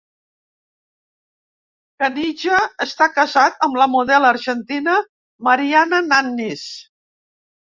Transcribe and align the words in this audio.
Caniggia 2.03 2.61
està 2.87 3.09
casat 3.19 3.61
amb 3.67 3.77
la 3.83 3.89
model 3.97 4.27
argentina 4.33 4.97
Mariana 5.51 6.01
Nannis. 6.11 6.69